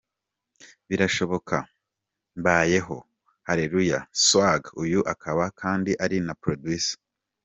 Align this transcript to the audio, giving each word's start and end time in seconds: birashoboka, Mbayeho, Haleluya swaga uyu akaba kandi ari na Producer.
birashoboka, 0.89 1.55
Mbayeho, 2.39 2.97
Haleluya 3.47 3.99
swaga 4.25 4.69
uyu 4.83 4.99
akaba 5.13 5.43
kandi 5.61 5.91
ari 6.03 6.17
na 6.25 6.33
Producer. 6.43 6.97